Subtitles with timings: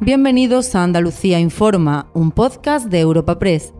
[0.00, 3.72] Bienvenidos a Andalucía Informa, un podcast de Europa Press.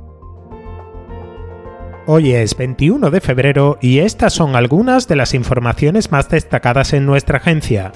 [2.07, 7.05] Hoy es 21 de febrero y estas son algunas de las informaciones más destacadas en
[7.05, 7.93] nuestra agencia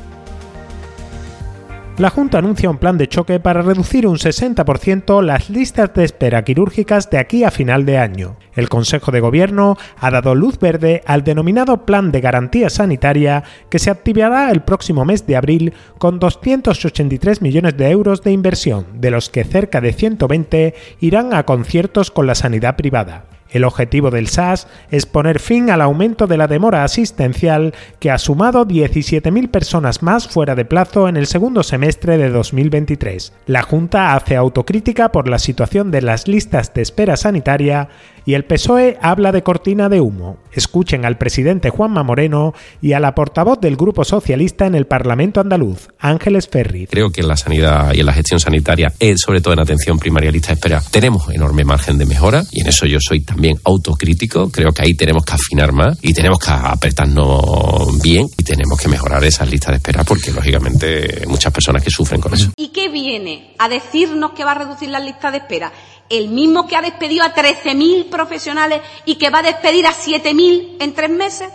[2.00, 6.42] la Junta anuncia un plan de choque para reducir un 60% las listas de espera
[6.44, 8.38] quirúrgicas de aquí a final de año.
[8.54, 13.78] El Consejo de Gobierno ha dado luz verde al denominado Plan de Garantía Sanitaria que
[13.78, 19.10] se activará el próximo mes de abril con 283 millones de euros de inversión, de
[19.10, 23.26] los que cerca de 120 irán a conciertos con la sanidad privada.
[23.50, 28.18] El objetivo del SAS es poner fin al aumento de la demora asistencial que ha
[28.18, 33.32] sumado 17.000 personas más fuera de plazo en el segundo semestre de 2023.
[33.46, 37.88] La Junta hace autocrítica por la situación de las listas de espera sanitaria
[38.24, 40.38] y el PSOE habla de cortina de humo.
[40.52, 45.40] Escuchen al presidente Juanma Moreno y a la portavoz del Grupo Socialista en el Parlamento
[45.40, 46.86] andaluz, Ángeles Ferri.
[46.86, 49.98] Creo que en la sanidad y en la gestión sanitaria, eh, sobre todo en atención
[49.98, 53.56] primaria lista de espera, tenemos enorme margen de mejora y en eso yo soy también
[53.64, 54.50] autocrítico.
[54.50, 58.88] Creo que ahí tenemos que afinar más y tenemos que apretarnos bien y tenemos que
[58.88, 62.50] mejorar esas listas de espera porque lógicamente hay muchas personas que sufren con eso.
[62.56, 65.72] ¿Y qué viene a decirnos que va a reducir las listas de espera?
[66.10, 70.76] El mismo que ha despedido a 13.000 profesionales y que va a despedir a 7.000
[70.80, 71.48] en tres meses,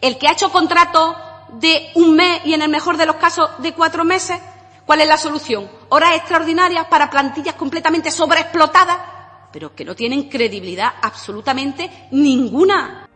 [0.00, 1.16] el que ha hecho contratos
[1.54, 4.38] de un mes y en el mejor de los casos de cuatro meses.
[4.84, 5.68] ¿Cuál es la solución?
[5.88, 8.98] Horas extraordinarias para plantillas completamente sobreexplotadas,
[9.52, 13.08] pero que no tienen credibilidad absolutamente ninguna.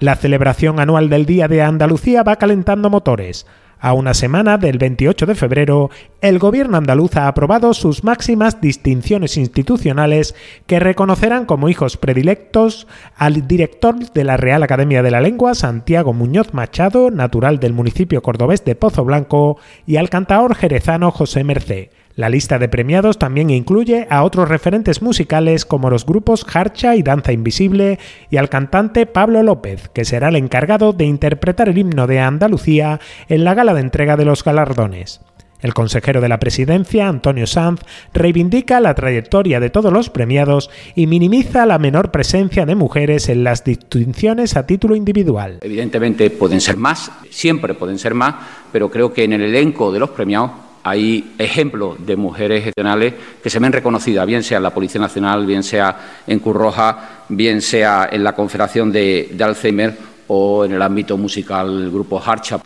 [0.00, 3.46] La celebración anual del Día de Andalucía va calentando motores.
[3.84, 9.36] A una semana del 28 de febrero, el gobierno andaluz ha aprobado sus máximas distinciones
[9.36, 10.36] institucionales
[10.68, 16.12] que reconocerán como hijos predilectos al director de la Real Academia de la Lengua, Santiago
[16.12, 21.90] Muñoz Machado, natural del municipio cordobés de Pozo Blanco, y al cantaor jerezano José Mercé.
[22.14, 27.02] La lista de premiados también incluye a otros referentes musicales como los grupos Harcha y
[27.02, 27.98] Danza Invisible
[28.30, 33.00] y al cantante Pablo López, que será el encargado de interpretar el himno de Andalucía
[33.28, 35.22] en la gala de entrega de los galardones.
[35.62, 37.80] El consejero de la presidencia, Antonio Sanz,
[38.12, 43.44] reivindica la trayectoria de todos los premiados y minimiza la menor presencia de mujeres en
[43.44, 45.60] las distinciones a título individual.
[45.62, 48.34] Evidentemente pueden ser más, siempre pueden ser más,
[48.72, 50.50] pero creo que en el elenco de los premiados
[50.82, 55.46] hay ejemplos de mujeres gestionales que se ven reconocidas, bien sea en la Policía Nacional,
[55.46, 59.96] bien sea en Curroja, bien sea en la Confederación de, Alzheimer
[60.28, 62.60] o en el ámbito musical el grupo Harcha.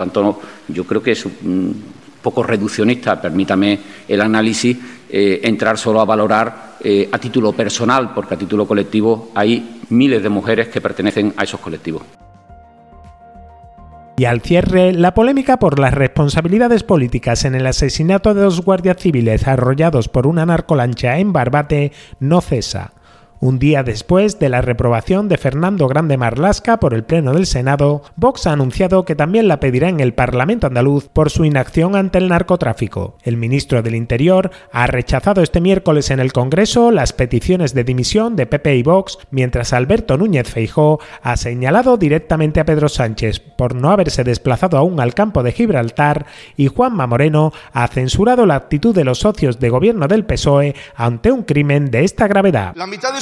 [0.68, 1.82] Yo creo que es un
[2.22, 3.78] poco reduccionista, permítame
[4.08, 4.76] el análisis,
[5.08, 10.22] eh, entrar solo a valorar eh, a título personal, porque a título colectivo hay miles
[10.22, 12.15] de mujeres que pertenecen a esos colectivos.
[14.18, 18.96] Y al cierre, la polémica por las responsabilidades políticas en el asesinato de dos guardias
[18.98, 22.95] civiles arrollados por una narcolancha en Barbate no cesa.
[23.46, 28.02] Un día después de la reprobación de Fernando Grande Marlasca por el Pleno del Senado,
[28.16, 32.18] Vox ha anunciado que también la pedirá en el Parlamento andaluz por su inacción ante
[32.18, 33.18] el narcotráfico.
[33.22, 38.34] El ministro del Interior ha rechazado este miércoles en el Congreso las peticiones de dimisión
[38.34, 43.76] de PP y Vox, mientras Alberto Núñez Feijó ha señalado directamente a Pedro Sánchez por
[43.76, 46.26] no haberse desplazado aún al campo de Gibraltar
[46.56, 51.30] y Juanma Moreno ha censurado la actitud de los socios de gobierno del PSOE ante
[51.30, 52.74] un crimen de esta gravedad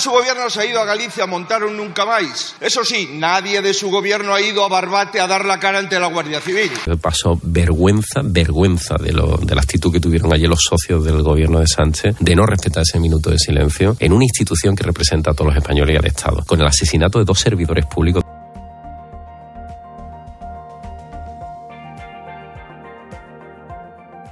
[0.04, 2.56] su gobierno se ha ido a Galicia, montaron nunca más.
[2.60, 5.98] Eso sí, nadie de su gobierno ha ido a Barbate a dar la cara ante
[5.98, 6.70] la Guardia Civil.
[7.00, 11.60] Pasó vergüenza, vergüenza de, lo, de la actitud que tuvieron allí los socios del gobierno
[11.60, 15.34] de Sánchez de no respetar ese minuto de silencio en una institución que representa a
[15.34, 18.23] todos los españoles y al Estado, con el asesinato de dos servidores públicos.